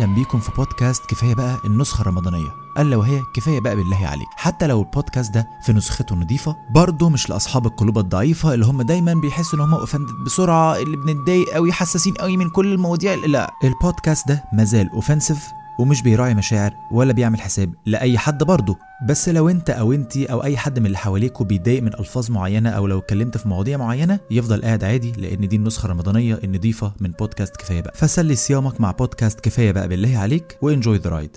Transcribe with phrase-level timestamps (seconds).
[0.00, 2.48] أهلا بيكم في بودكاست كفاية بقى النسخة الرمضانية.
[2.78, 4.28] ألا وهي كفاية بقى بالله عليك.
[4.36, 9.14] حتى لو البودكاست ده في نسخته نظيفة برضه مش لأصحاب القلوب الضعيفة اللي هم دايما
[9.14, 13.14] بيحسوا إن هم offended بسرعة اللي بنتضايق قوي حساسين قوي من كل المواضيع.
[13.14, 18.78] لا البودكاست ده مازال offensive ومش بيراعي مشاعر ولا بيعمل حساب لأي حد برضه.
[19.08, 22.70] بس لو انت أو انتي أو أي حد من اللي حواليكوا بيتضايق من ألفاظ معينة
[22.70, 27.10] أو لو اتكلمت في مواضيع معينة يفضل قاعد عادي لأن دي النسخة الرمضانية النظيفه من
[27.10, 27.92] بودكاست كفاية بقى.
[27.96, 31.36] فسلي صيامك مع بودكاست كفاية بقى بالله عليك و enjoy the ride.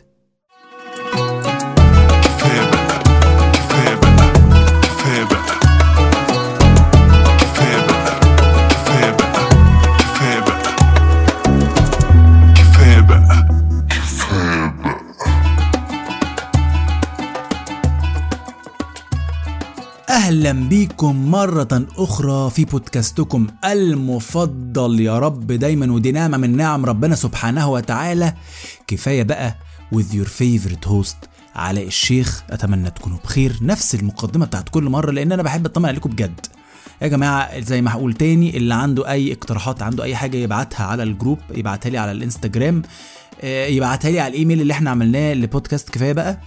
[2.22, 2.88] كفاية بقى
[3.54, 4.34] كفاية بقى
[4.82, 5.43] كفاية بقى.
[20.34, 25.00] أهلا بيكم مرة أخرى في بودكاستكم المفضل.
[25.00, 28.34] يا رب دايما ودي نعمة من نعم ربنا سبحانه وتعالى.
[28.88, 29.56] كفاية بقى
[29.96, 32.44] with your favorite host علاء الشيخ.
[32.50, 33.58] أتمنى تكونوا بخير.
[33.62, 36.40] نفس المقدمة بتاعت كل مرة لأن أنا بحب أطمن عليكم بجد.
[37.02, 41.04] يا جماعة زي ما هقول تاني اللي عنده أي اقتراحات عنده أي حاجة يبعتها على
[41.04, 42.82] الجروب يبعتها لي على الإنستجرام
[43.42, 45.90] آه، يبعتها لي على الإيميل اللي إحنا عملناه لبودكاست.
[45.90, 46.40] كفاية بقى.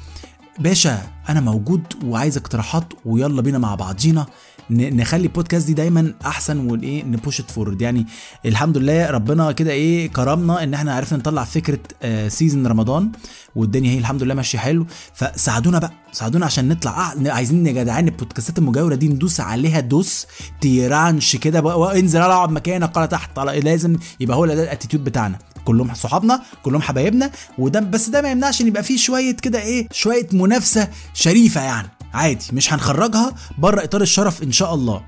[0.58, 4.26] باشا أنا موجود وعايز اقتراحات ويلا بينا مع بعضينا
[4.70, 8.06] نخلي البودكاست دي دايما أحسن وايه ن push forward يعني
[8.46, 13.12] الحمد لله ربنا كده إيه كرمنا إن إحنا عرفنا نطلع فكرة آه season رمضان
[13.56, 14.86] والدنيا هي الحمد لله ماشية حلو.
[15.14, 17.12] فساعدونا بقى ساعدونا عشان نطلع.
[17.12, 20.26] آه عايزين يا جدعان البودكاستات المجاورة دي ندوس عليها دوس
[20.60, 25.38] تيرانش كده بقى وانزل اقعد مكانك قال تحت لازم يبقى هو ده ال attitude بتاعنا.
[25.66, 29.88] كلهم صحابنا كلهم حبايبنا وده بس ده ما يمنعش إن يبقى فيه شوية كده إيه
[29.92, 31.88] شوية منافسة شريفة يعني.
[32.14, 35.02] عادي مش هنخرجها بره إطار الشرف إن شاء الله.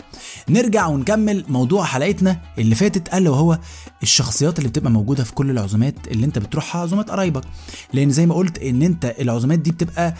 [0.48, 3.58] نرجع ونكمل موضوع حلقتنا اللي فاتت الا وهو
[4.02, 7.44] الشخصيات اللي بتبقى موجودة في كل العزومات اللي أنت بتروحها عزومات قرايبك.
[7.92, 10.14] لأن زي ما قلت إن أنت العزومات دي بتبقى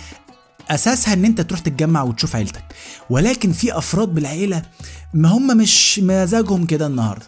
[0.70, 2.64] أساسها إن أنت تروح تتجمع وتشوف عيلتك.
[3.11, 4.62] ولكن في أفراد بالعيلة
[5.15, 7.27] ما هم مش مزاجهم كده النهارده.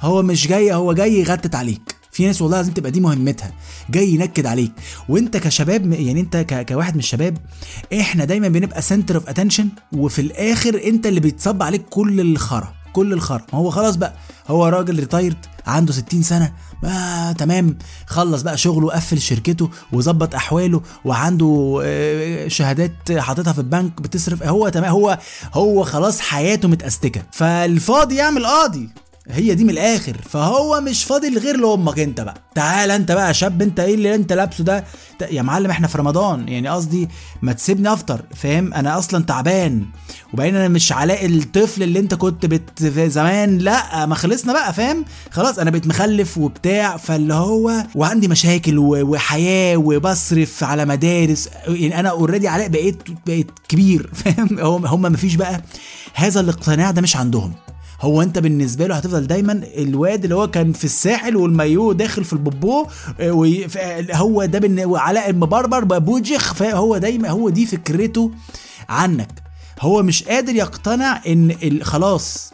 [0.00, 3.52] هو مش جاي هو جاي يغتت عليك في ناس والله لازم تبقى دي مهمتها
[3.90, 4.72] جاي ينكد عليك.
[5.08, 7.38] وانت كشباب يعني انت كواحد من الشباب
[8.00, 13.12] إحنا دايما بنبقى center of attention وفي الآخر انت اللي بيتصب عليك كل الخرا كل
[13.12, 13.46] الخرا.
[13.52, 14.14] ما هو خلاص بقى
[14.48, 15.36] هو راجل retired
[15.66, 16.52] عنده 60 سنة
[16.84, 21.80] آه تمام خلص بقى شغله قفل شركته وظبط أحواله وعنده
[22.48, 25.18] شهادات حاططها في البنك بتصرف هو تمام هو
[25.54, 27.22] هو خلاص حياته متأستكة.
[27.32, 28.88] فالفاضي يعمل قاضي.
[29.28, 30.16] هي دي من الآخر.
[30.30, 32.34] فهو مش فاضل غير لأمك أنت بقى.
[32.54, 34.84] تعال أنت بقى يا شاب أنت إيه اللي أنت لابسه ده؟
[35.30, 37.08] يا معلم إحنا في رمضان يعني قصدي
[37.42, 39.84] ما تسيبني أفطر فاهم؟ أنا أصلا تعبان.
[40.34, 43.58] وبعدين أنا مش علاء الطفل اللي أنت كنت بت زمان.
[43.58, 46.96] لأ ما خلصنا بقى فاهم؟ خلاص أنا بقيت مخلف وبتاع.
[46.96, 51.48] فاللي هو وعندي مشاكل وحياة وبصرف على مدارس.
[51.68, 55.62] يعني أنا اوريدي علاء بقيت بقيت كبير فاهم؟ هم هم مفيش بقى.
[56.14, 57.52] هذا الاقتناع ده مش عندهم.
[58.02, 62.32] هو انت بالنسبة له هتفضل دايما الواد اللي هو كان في الساحل والمايو داخل في
[62.32, 62.84] البوبو
[63.68, 63.78] ف-
[64.12, 68.30] هو ده وعلاء المبربر بابوجخ فهو دايما هو دي فكرته
[68.88, 69.28] عنك.
[69.80, 72.52] هو مش قادر يقتنع إن خلاص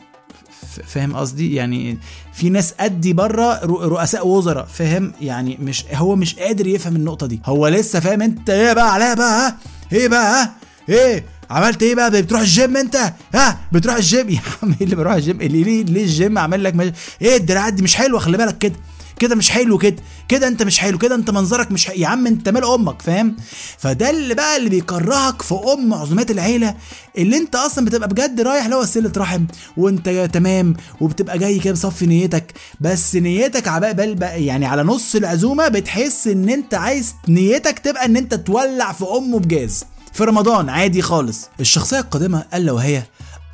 [0.87, 1.99] فاهم قصدي؟ يعني
[2.33, 7.41] في ناس قدي بره رؤساء وزراء فاهم؟ يعني مش هو مش قادر يفهم النقطة دي.
[7.45, 9.57] هو لسه فاهم؟ انت إيه بقى؟ علاء بقى؟
[9.93, 10.51] إيه بقى؟
[10.89, 15.13] إيه؟ عملت إيه بقى؟ بتروح الجيم أنت؟ ها؟ بتروح الجيم؟ يا عم إيه اللي بروح
[15.13, 16.93] الجيم؟ اللي ليه ليه الجيم عامل لك مش...
[17.23, 18.75] إيه الدراعات دي مش حلوة؟ خلي بالك كده.
[19.19, 19.97] كده مش حلو كده.
[20.29, 20.99] كده أنت مش حلو.
[20.99, 21.97] كده أنت منظرك مش حلو.
[21.97, 23.37] يا عم أنت مال أمك فاهم؟
[23.79, 26.75] فده اللي بقى اللي بيكرهك في أم عزومات العيلة
[27.19, 29.45] اللي أنت أصلا بتبقى بجد رايح هو صله رحم
[29.77, 32.53] وأنت تمام وبتبقى جاي كده مصفي نيتك.
[32.81, 38.17] بس نيتك عباء بقى يعني على نص العزومة بتحس إن أنت عايز نيتك تبقى إن
[38.17, 39.85] أنت تولع في امه بجاز.
[40.13, 41.49] في رمضان عادي خالص.
[41.61, 43.03] الشخصية القادمة ألا وهي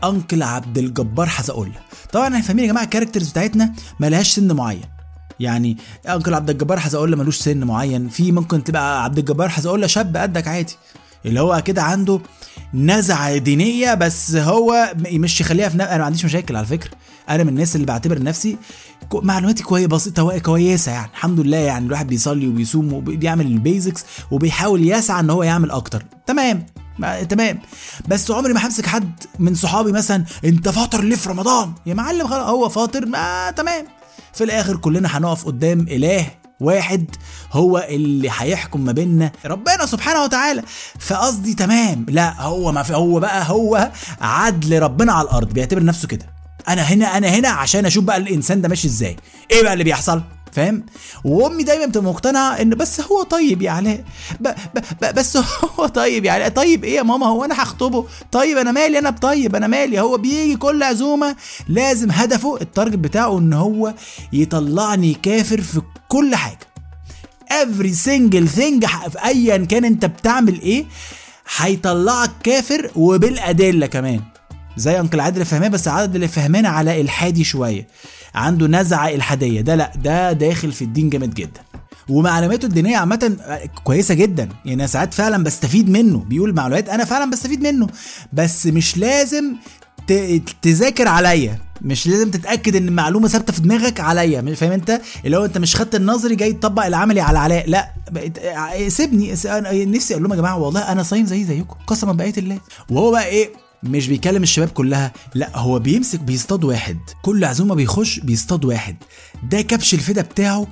[0.04, 1.72] uncle عبد الجبار حزقولة
[2.12, 4.84] طبعا إحنا فاهمين يا جماعة ال characters بتاعتنا ملهاش سن معين.
[5.40, 5.76] يعني
[6.08, 8.08] uncle عبد الجبار حزقولة ملوش سن معين.
[8.08, 10.76] في ممكن تبقى عبد الجبار حزقولة شاب قدك عادي.
[11.26, 12.20] اللي هو كده عنده
[12.74, 15.74] نزعة دينية بس هو مش يخليها في.
[15.74, 16.90] أنا ما عنديش مشاكل على فكرة.
[17.28, 18.56] أنا من الناس اللي بعتبر نفسي
[19.14, 21.10] معلوماتي كويسه بسيطة كويسة يعني.
[21.10, 26.04] الحمد لله يعني الواحد بيصلي وبيصوم وبيعمل ال basics وبيحاول يسعى ان هو يعمل أكتر.
[26.26, 26.66] تمام.
[26.98, 27.58] ما تمام.
[28.08, 32.26] بس عمري ما همسك حد من صحابي مثلا انت فاطر ليه في رمضان؟ يا معلم
[32.28, 33.84] خلاص هو فاطر ما تمام.
[34.32, 36.26] في الآخر كلنا هنقف قدام إله
[36.60, 37.04] واحد
[37.52, 39.32] هو اللي هيحكم ما بيننا.
[39.44, 40.62] ربنا سبحانه وتعالى.
[40.98, 42.06] فقصدي تمام.
[42.08, 43.90] لا هو ما في هو بقى هو
[44.20, 46.33] عدل ربنا على الأرض بيعتبر نفسه كده.
[46.68, 49.16] أنا هنا أنا هنا عشان أشوف بقى الانسان ده ماشي إزاي.
[49.50, 50.22] إيه بقى اللي بيحصل؟
[50.52, 50.86] فاهم؟
[51.24, 54.04] وامي دايما بتبقى مقتنعة إن بس هو طيب يا علاء.
[55.14, 55.36] بس
[55.78, 56.48] هو طيب يا علاء.
[56.48, 60.00] طيب إيه يا ماما؟ هو أنا هخطبه؟ طيب أنا مالي؟ أنا بطيب أنا مالي.
[60.00, 61.36] هو بيجي كل عزومة
[61.68, 63.94] لازم هدفه التارجت بتاعه إن هو
[64.32, 66.58] يطلعني كافر في كل حاجة.
[67.50, 70.84] Every single thing في ايا كان أنت بتعمل إيه
[71.56, 74.20] هيطلعك كافر وبالأدلة كمان.
[74.76, 77.86] زي أنكل عادل فهمان بس عادل فهمان على إلحادي شوية.
[78.34, 79.60] عنده نزعة إلحادية.
[79.60, 81.60] ده لأ ده داخل في الدين جامد جدا.
[82.08, 83.36] ومعلوماته الدينية عامة
[83.84, 84.48] كويسة جدا.
[84.64, 86.18] يعني أنا ساعات فعلا بستفيد منه.
[86.18, 87.86] بيقول معلومات أنا فعلا بستفيد منه.
[88.32, 89.44] بس مش لازم
[90.62, 91.58] تذاكر عليا.
[91.82, 94.54] مش لازم تتأكد إن المعلومة ثابتة في دماغك عليا.
[94.54, 97.64] فاهم أنت؟ اللي هو أنت مش خدت النظري جاي تطبق العملي على علاء.
[97.70, 97.90] لأ
[98.46, 99.32] ع- سيبني.
[99.84, 102.58] نفسي أقول لهم يا جماعة والله أنا صايم زي زيكم قسما بايه الله.
[102.90, 106.98] وهو بقى إيه؟ مش بيكلم الشباب كلها لا هو بيمسك بيصطاد واحد.
[107.22, 108.96] كل عزومة بيخش بيصطاد واحد.
[109.50, 110.66] ده كبش الفدا بتاعه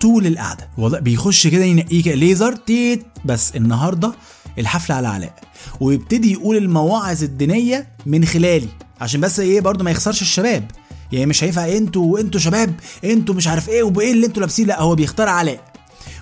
[0.00, 0.70] طول القعدة.
[0.78, 3.06] والله بيخش كده ينقيه كده ليزر تيت.
[3.24, 4.12] بس النهارده
[4.58, 5.34] الحفلة على علاء.
[5.80, 8.68] ويبتدي يقول المواعظ الدينية من خلالي.
[9.00, 10.70] عشان بس إيه؟ برضه ما يخسرش الشباب.
[11.12, 12.74] يعني مش هينفع أنتوا أنتوا شباب
[13.04, 14.66] أنتوا مش عارف إيه وايه اللي أنتوا لابسين.
[14.66, 15.64] لا هو بيختار علاء.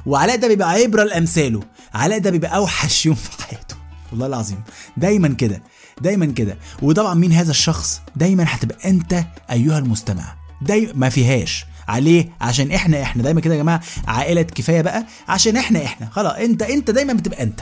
[0.07, 1.61] وعلاء ده بيبقى عبرة لأمثاله.
[1.95, 3.77] علاء ده بيبقى أوحش يوم في حياته.
[4.11, 4.61] والله العظيم.
[4.97, 5.63] دايما كده.
[6.01, 6.57] دايما كده.
[6.83, 10.35] وطبعا مين هذا الشخص؟ دايما هتبقى أنت أيها المستمع.
[10.63, 11.67] دايما ما فيهاش.
[11.89, 15.07] عليه؟ عشان إحنا إحنا دايما كده يا جماعة عائلة كفاية بقى.
[15.29, 16.09] عشان إحنا إحنا.
[16.11, 17.61] خلاص أنت أنت دايما بتبقى أنت.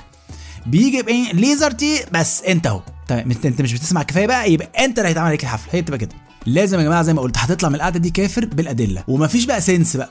[0.66, 2.82] بيجي بايه ليزر تي بس أنت أهو.
[3.08, 5.74] تمام أنت مش بتسمع كفاية بقى يبقى أنت اللي هيتعمل عليك الحفلة.
[5.74, 6.14] هي بتبقى كده.
[6.46, 9.04] لازم يا جماعة زي ما قلت هتطلع من القعدة دي كافر بالأدلة.
[9.08, 10.10] ومفيش بقى سنس بقى.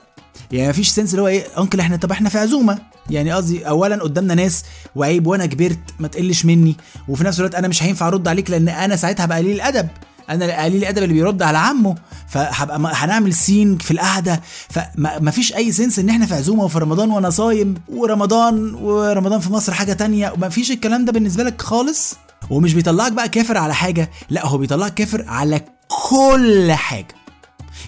[0.52, 2.78] يعني مفيش سنس اللي هو إيه انكل إحنا طب إحنا في عزومة.
[3.10, 4.64] يعني قصدي اولا قدامنا ناس
[4.96, 6.76] وعيب وأنا كبرت ما تقلش مني.
[7.08, 9.88] وفي نفس الوقت أنا مش هينفع أرد عليك لأن أنا ساعتها هبقى قليل الأدب.
[10.30, 11.96] أنا قليل الأدب اللي بيرد على عمه.
[12.28, 14.42] فهبقى هنعمل سين في القعدة.
[14.70, 17.74] فما فيش أي سنس إن إحنا في عزومة وفي رمضان وأنا صايم.
[17.90, 20.32] ورمضان ورمضان في مصر حاجة تانية.
[20.32, 22.16] وما فيش الكلام ده بالنسبة لك خالص؟
[22.50, 24.10] ومش بيطلعك بقى كافر على حاجة.
[24.30, 25.62] لا هو بيطلعك كافر على
[26.10, 27.08] كل حاجة.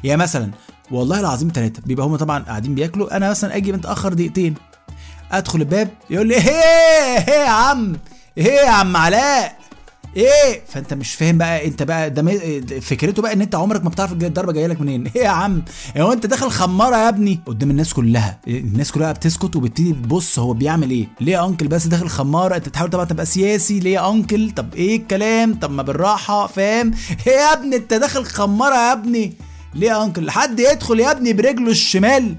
[0.03, 0.51] يعني مثلا
[0.91, 4.53] والله العظيم ثلاثة بيبقى هما طبعا قاعدين بياكلوا أنا مثلا أجي متاخر دقيقتين
[5.31, 7.95] أدخل الباب يقول لي إيه إيه يا عم
[8.37, 9.57] إيه يا عم علاء
[10.15, 14.11] إيه؟ فأنت مش فاهم بقى أنت بقى ده فكرته بقى إن أنت عمرك ما بتعرف
[14.11, 15.07] الضربة جاية لك منين.
[15.15, 15.61] إيه يا عم
[15.97, 20.53] هو أنت داخل خمارة يا ابني؟ قدام الناس كلها الناس كلها بتسكت وبتبتدي تبص هو
[20.53, 24.11] بيعمل إيه؟ ليه يا انكل بس داخل خمارة؟ أنت بتحاول طبعا تبقى سياسي ليه يا
[24.11, 26.91] انكل طب إيه الكلام؟ طب ما بالراحة فاهم؟
[27.27, 29.33] إيه يا ابني أنت داخل خمارة يا ابني.
[29.77, 32.35] ليه يا انكل حد يدخل يا ابني برجله الشمال؟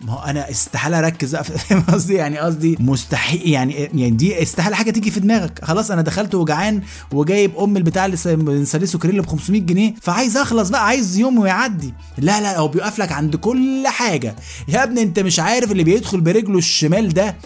[0.00, 4.90] ما هو أنا استحالة أركز فاهم قصدي؟ يعني قصدي مستحيل يعني يعني دي استحالة حاجة
[4.90, 5.64] تيجي في دماغك.
[5.64, 6.82] خلاص أنا دخلت وجعان
[7.12, 11.94] وجايب أم البتاع اللي بنسلسه كريل ب 500 جنيه فعايز أخلص بقى عايز يوم ويعدي.
[12.18, 14.36] لا لا هو بيقف لك عند كل حاجة.
[14.68, 17.36] يا ابني أنت مش عارف اللي بيدخل برجله الشمال ده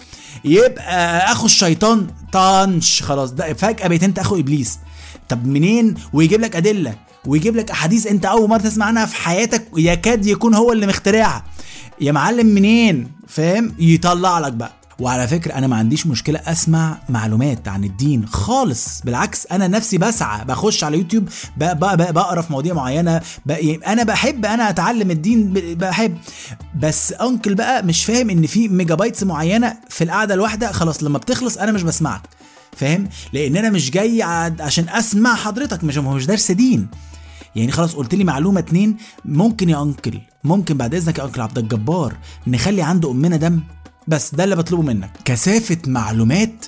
[0.45, 4.79] يبقى أخو الشيطان؟ طنش خلاص ده فجأة بقيت أنت أخو إبليس.
[5.29, 6.95] طب منين؟ ويجيب لك أدلة.
[7.27, 11.43] ويجيب لك أحاديث أنت أول مرة تسمع عنها في حياتك يكاد يكون هو اللي مخترعها.
[12.01, 14.71] يا معلم منين؟ فاهم؟ يطلع لك بقى.
[14.99, 19.01] وعلى فكرة أنا ما عنديش مشكلة أسمع معلومات عن الدين خالص.
[19.05, 23.21] بالعكس أنا نفسي بسعى بخش على يوتيوب بقرأ في مواضيع معينة
[23.87, 26.17] أنا بحب أنا أتعلم الدين بحب.
[26.79, 31.57] بس uncle بقى مش فاهم إن في megabytes معينة في القعدة الواحدة خلاص لما بتخلص
[31.57, 32.21] أنا مش بسمعك.
[32.77, 34.23] فاهم؟ لأن أنا مش جاي
[34.59, 36.87] عشان أسمع حضرتك مش مش درس دين.
[37.55, 41.57] يعني خلاص قلت لي معلومة اتنين ممكن يا uncle ممكن بعد إذنك يا uncle عبد
[41.57, 42.13] الجبار
[42.47, 43.59] نخلي عنده أمنا دم.
[44.07, 45.11] بس ده اللي بطلبه منك.
[45.25, 46.65] كثافة معلومات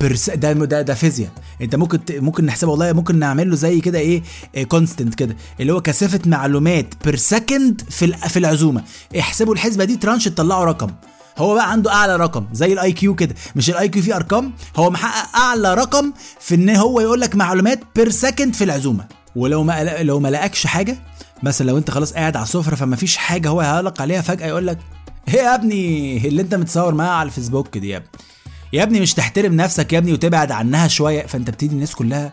[0.00, 1.30] per se ده ده ده فيزياء
[1.62, 2.12] أنت ممكن ت...
[2.12, 4.22] ممكن نحسبها والله ممكن نعمل له زي كده إيه
[4.68, 5.36] constant كده.
[5.60, 8.84] اللي هو كثافة معلومات per second في ال- في العزومة.
[9.18, 10.90] احسبوا الحسبة دي ترانش تطلعوا رقم.
[11.38, 13.34] هو بقى عنده أعلى رقم زي ال IQ كده.
[13.56, 17.80] مش ال IQ فيه أرقام هو محقق أعلى رقم في إن هو يقول لك معلومات
[17.96, 19.04] per second في العزومة.
[19.36, 20.98] ولو ما لو ما لقاكش حاجة
[21.42, 24.66] مثلا لو أنت خلاص قاعد على السفرة فما فيش حاجة هو هيعلق عليها فجأة يقول
[24.66, 24.78] لك
[25.28, 28.08] إيه يا ابني اللي أنت متصور معاها على الفيسبوك دي يا ابني؟
[28.72, 31.26] يا ابني مش تحترم نفسك يا ابني وتبعد عنها شوية.
[31.26, 32.32] فأنت بتدي الناس كلها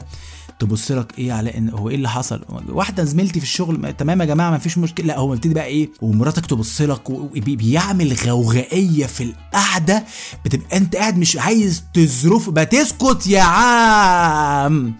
[0.59, 4.21] تبص لك إيه على إن هو إيه اللي حصل؟ واحدة زميلتي في الشغل ما- تمام
[4.21, 5.05] يا جماعة ما فيش مشكلة.
[5.05, 10.03] لا هو بيبتدي بقى إيه ومراتك تبص لك وبيعمل غوغائية في القعدة
[10.45, 14.93] بتبقى أنت قاعد مش عايز تظروف ما تسكت يا عم!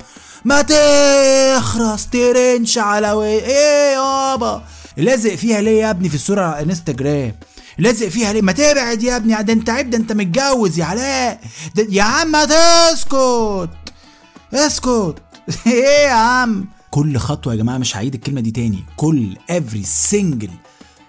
[0.45, 4.63] ما تخرس ترنش على وي إيه يابا
[4.97, 7.35] لازق فيها ليه يا ابني في الصورة على انستجرام
[7.77, 11.39] لازق فيها ليه؟ ما تبعد يا ابني ده انت عيب ده انت متجوز يا علاء.
[11.89, 13.69] يا عم ما تسكت.
[14.53, 15.15] اسكت.
[15.67, 18.83] إيه يا عم؟ كل خطوة يا جماعة مش هعيد الكلمة دي تاني.
[18.97, 20.51] كل every single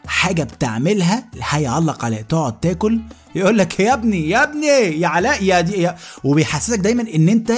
[0.07, 3.01] حاجة بتعملها هيعلق عليها تقعد تاكل
[3.35, 7.51] يقول لك يا ابني يا ابني يا علاء يا دي يا وبيحسسك دايما إن أنت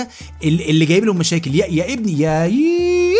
[0.44, 3.16] ال- اللي جايب له مشاكل يا, يا ابني يا ييه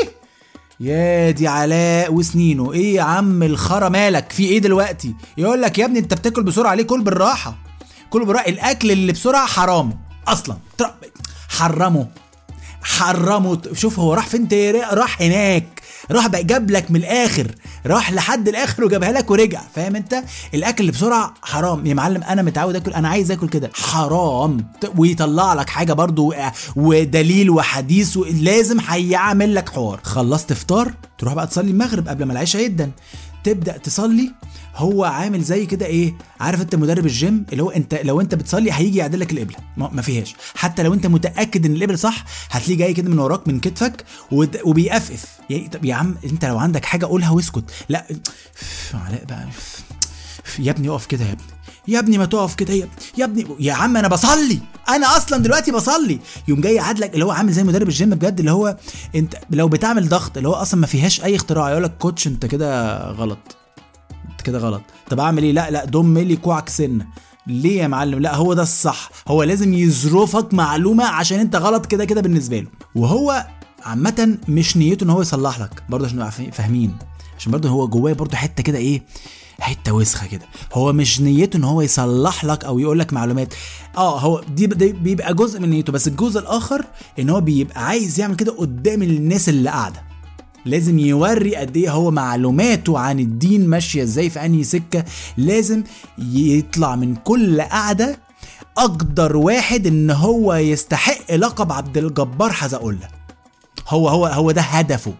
[0.80, 5.84] يا دي علاء وسنينه إيه يا عم الخرا مالك في إيه دلوقتي يقول لك يا
[5.84, 7.56] ابني انت بتاكل بسرعة ليه كل بالراحه
[8.10, 10.56] كل بالراحه الاكل اللي بسرعة حرام أصلا
[11.48, 12.08] حرمه
[12.82, 14.48] حرمه شوف هو راح فين؟
[14.92, 17.46] راح هناك راح بقى جاب لك من الآخر
[17.86, 20.22] راح لحد الآخر وجابها لك ورجع فاهم أنت؟
[20.54, 21.86] الأكل اللي بسرعة حرام.
[21.86, 23.70] يا معلم أنا متعود آكل أنا عايز آكل كده.
[23.74, 24.66] حرام.
[24.96, 26.34] ويطلع لك حاجة برضو و-
[26.76, 30.00] ودليل وحديث لازم هيعمل لك حوار.
[30.02, 32.90] خلصت فطار تروح بقى تصلي المغرب قبل ما العشاء يدن
[33.46, 34.32] تبدأ تصلي
[34.76, 38.72] هو عامل زي كده إيه؟ عارف أنت مدرب الجيم اللي هو أنت لو أنت بتصلي
[38.72, 40.34] هيجي يعدل لك القبله ما فيهاش.
[40.54, 44.04] حتى لو أنت متأكد إن القبله صح هتلاقيه جاي كده من وراك من كتفك
[44.64, 45.24] وبيقفقف.
[45.50, 47.64] يعني طب يا عم أنت لو عندك حاجة قولها واسكت.
[47.88, 48.06] لا.
[48.94, 49.46] علاء بقى.
[50.58, 51.55] يا ابني اقف كده يا ابني.
[51.88, 52.88] يا ابني ما تقف كده يا
[53.18, 56.18] يا ابني يا عم أنا بصلي أنا أصلا دلوقتي بصلي.
[56.48, 58.76] يوم جاي يعادلك اللي هو عامل زي مدرب الجيم بجد اللي هو
[59.14, 62.46] انت لو بتعمل ضغط اللي هو أصلا ما فيهاش اي اختراع يقول لك coach انت
[62.46, 63.56] كده غلط
[64.30, 64.82] انت كده غلط.
[65.10, 67.06] طب اعمل إيه؟ لا لا ضم لي كوعك سنة.
[67.46, 69.10] ليه يا معلم؟ لا هو ده الصح.
[69.28, 72.66] هو لازم يظرفك معلومة عشان انت غلط كده كده بالنسبة له.
[72.94, 73.46] وهو
[73.84, 76.96] عامة مش نيته ان هو يصلح لك برضه عشان نبقى فاهم- فاهمين.
[77.38, 79.02] عشان برضه هو جواه برضه حتة كده إيه
[79.60, 80.46] حتة وسخة كده.
[80.72, 83.54] هو مش نيته إن هو يصلح لك أو يقول لك معلومات.
[83.96, 86.84] آه هو دي, دي بيبقى جزء من نيته بس الجزء الآخر
[87.18, 90.02] إن هو بيبقى عايز يعمل كده قدام الناس اللي قاعدة.
[90.64, 95.04] لازم يوري قد إيه هو معلوماته عن الدين ماشية إزاي في أنهي سكة.
[95.36, 95.82] لازم
[96.18, 98.18] يطلع من كل قعده
[98.78, 103.08] أقدر واحد إن هو يستحق لقب عبد الجبار حزقولة
[103.88, 105.12] هو هو هو ده هدفه.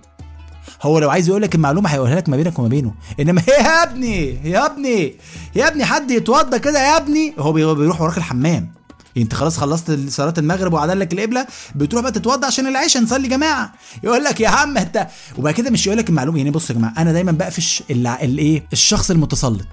[0.82, 2.94] هو لو عايز يقول لك المعلومة هيقولها لك ما بينك وما بينه.
[3.20, 5.14] إنما يا ابني يا ابني
[5.56, 8.72] يا ابني حد يتوضى كده يا ابني هو بي- هو بيروح وراك الحمام.
[9.16, 13.72] انت خلاص خلصت صلاة المغرب وعدل لك القبلة بتروح بقى تتوضى عشان العشاء نصلي جماعة.
[14.02, 15.06] يقول لك يا عم انت.
[15.38, 19.10] وبعد كده مش يقول لك المعلومة يعني بص يا جماعة أنا دايما بقفش الايه الشخص
[19.10, 19.66] المتسلط.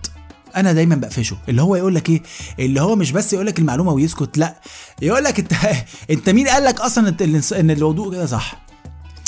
[0.56, 1.38] أنا دايما بقفشه.
[1.50, 2.22] اللي هو يقول لك إيه؟
[2.60, 4.56] اللي هو مش بس يقول لك المعلومة ويسكت لأ.
[5.02, 5.54] يقول لك انت
[6.12, 7.16] انت مين قال لك أصلا
[7.60, 8.56] إن الوضوء كده صح؟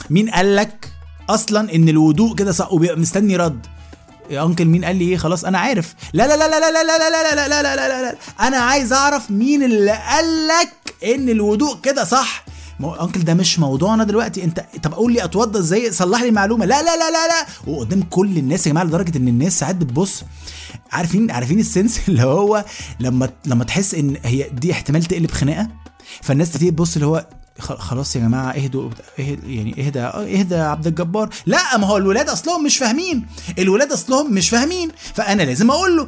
[0.09, 0.91] مين قال لك
[1.29, 3.65] أصلا ان الوضوء كده صح وبيبقى مستني رد
[4.29, 6.83] يا انكل مين قال لي إيه خلاص أنا عارف لا لا لا لا لا لا
[6.83, 8.17] لا لا لا لا لا لا لا لا
[8.47, 12.45] أنا عايز اعرف مين اللي قال لك ان الوضوء كده صح
[12.79, 16.31] ما هو انكل ده مش موضوعنا دلوقتي انت طب قول لي اتوضى إزاي صلح لي
[16.31, 19.75] معلومه لا لا لا لا لا وقدام كل الناس يا جماعة لدرجه ان الناس ساعات
[19.75, 20.23] بتبص
[20.91, 22.65] عارفين عارفين ال sense اللي هو
[22.99, 25.67] لما لما تحس ان هي دي احتمال تقلب خناقه
[26.21, 27.27] فالناس تبتدي تبص اللي هو
[27.59, 31.29] خلاص يا جماعة اهدوا اهد يعني اهدى اهدى يا عبد الجبار.
[31.45, 33.25] لا ما هو الولاد أصلهم مش فاهمين.
[33.59, 34.91] الولاد أصلهم مش فاهمين.
[35.13, 36.07] فأنا لازم أقول له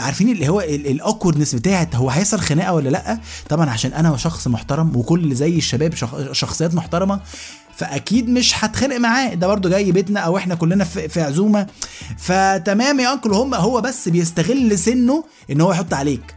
[0.00, 4.48] عارفين اللي هو ال awkwardness بتاعت هو هيحصل خناقة ولا لأ؟ طبعا عشان أنا شخص
[4.48, 7.20] محترم وكل زي الشباب شخ- شخصيات محترمة
[7.76, 9.34] فأكيد مش هتخانق معاه.
[9.34, 11.66] ده برضو جاي بيتنا أو إحنا كلنا في, عزومة.
[12.18, 16.34] فتمام يا أنكل هم هو بس بيستغل سنه إن هو يحط عليك.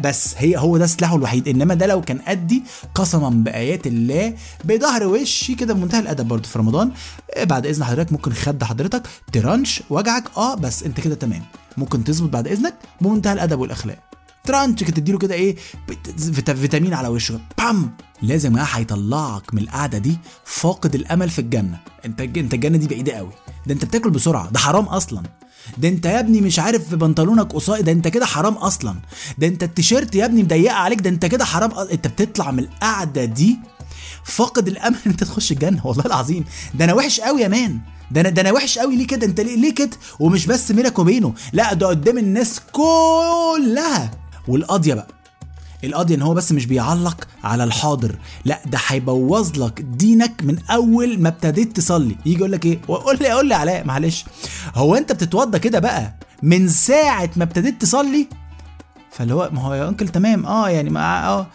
[0.00, 1.48] بس هي هو ده سلاحه الوحيد.
[1.48, 2.62] إنما ده لو كان قدي
[2.94, 6.92] قسما بآيات الله بظهر وشي كده بمنتهى الأدب برضه في رمضان.
[7.36, 9.02] إيه بعد إذن حضرتك ممكن خد حضرتك
[9.32, 10.24] ترانش وجعك.
[10.36, 11.42] آه بس أنت كده تمام.
[11.76, 13.98] ممكن تظبط بعد إذنك بمنتهى الأدب والأخلاق.
[14.44, 15.56] ترانش كده تديله كده إيه
[16.44, 17.40] فيتامين على وشه.
[17.58, 17.90] بام!
[18.22, 21.78] لازم جماعة هيطلعك من القعدة دي فاقد الأمل في الجنة.
[22.04, 23.32] أنت أنت الجنة دي بعيدة قوي.
[23.66, 24.50] ده أنت بتاكل بسرعة.
[24.50, 25.22] ده حرام أصلا.
[25.78, 28.94] ده انت يا ابني مش عارف في بنطلونك قصير ده انت كده حرام أصلا.
[29.38, 32.58] ده انت التيشيرت يا ابني مضيقة عليك ده انت كده حرام أ- انت بتطلع من
[32.58, 33.58] القعدة دي
[34.24, 35.80] فاقد الأمل إن انت تخش الجنة.
[35.86, 36.44] والله العظيم
[36.74, 37.78] ده أنا وحش قوي يا مان.
[38.10, 39.90] ده أنا ده أنا وحش قوي ليه كده؟ انت ليه, ليه كده؟
[40.20, 44.10] ومش بس بينك وبينه لا ده قدام الناس كلها.
[44.48, 45.08] والقاضية بقى
[45.86, 48.16] القاضي ان هو بس مش بيعلق على الحاضر.
[48.44, 52.16] لا ده هيبوظ لك دينك من اول ما ابتديت تصلي.
[52.26, 54.24] يجي يقول لك إيه؟ قول لي قول لي علاء معلش.
[54.74, 58.28] هو انت بتتوضى كده بقى من ساعة ما ابتديت تصلي؟
[59.18, 60.46] فاللي هو ما هو يا انكل تمام.
[60.46, 61.46] آه يعني ما آه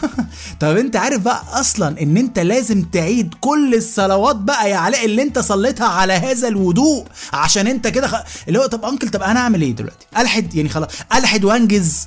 [0.60, 5.22] طب أنت عارف بقى أصلا إن أنت لازم تعيد كل الصلوات بقى يا علاء اللي
[5.22, 8.14] أنت صليتها على هذا الوضوء عشان أنت كده خ...
[8.48, 12.06] اللي هو طب انكل طب أنا أعمل إيه دلوقتي؟ ألحد يعني خلاص ألحد وأنجز.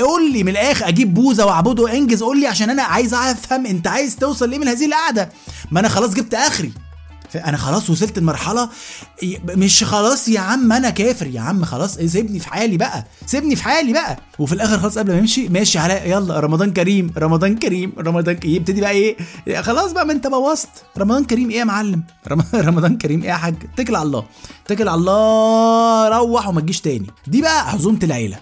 [0.00, 3.86] قول لي من الآخر أجيب بوزه وأعبده انجز قول لي عشان أنا عايز أفهم أنت
[3.86, 5.28] عايز توصل ليه من هذه القعدة.
[5.70, 6.72] ما أنا خلاص جبت آخري.
[7.34, 8.68] أنا خلاص وصلت لمرحله
[9.44, 13.56] مش خلاص يا عم أنا كافر يا عم خلاص إيه، سيبني في حالي بقى سيبني
[13.56, 14.16] في حالي بقى.
[14.38, 18.54] وفي الآخر خلاص قبل ما يمشي ماشي علاء يلا رمضان كريم رمضان كريم رمضان كريم
[18.54, 19.16] يبتدي بقى إيه؟
[19.62, 20.68] خلاص بقى ما أنت بوظت.
[20.98, 24.24] رمضان كريم إيه يا معلم؟ رم- رمضان كريم إيه يا حاج؟ اتكل على الله
[24.66, 27.06] اتكل على الله روح وما تجيش تاني.
[27.26, 28.36] دي بقى عزومة العيلة.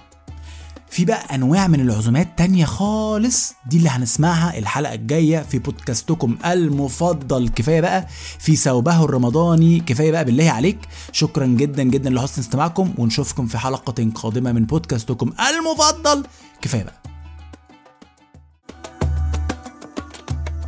[0.94, 7.48] في بقى أنواع من العزومات تانية خالص دي اللي هنسمعها الحلقة الجاية في بودكاستكم المفضل.
[7.48, 8.06] كفاية بقى
[8.38, 9.80] في ثوبه الرمضاني.
[9.80, 10.78] كفاية بقى بالله عليك.
[11.12, 16.24] شكرا جدا جدا لحسن استماعكم ونشوفكم في حلقة قادمة من بودكاستكم المفضل.
[16.62, 17.02] كفاية بقى.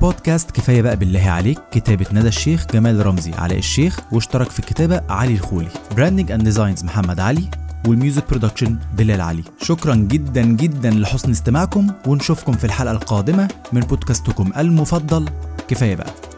[0.00, 5.02] بودكاست كفاية بقى بالله عليك كتابة ندى الشيخ جمال رمزي علاء الشيخ واشترك في الكتابة
[5.08, 5.70] علي الخولي.
[5.96, 7.50] branding and designs محمد علي.
[7.86, 9.42] وال music production بلال علي.
[9.62, 15.28] شكرا جدا جدا لحسن استماعكم ونشوفكم في الحلقة القادمة من بودكاستكم المفضل.
[15.68, 16.35] كفاية بقى.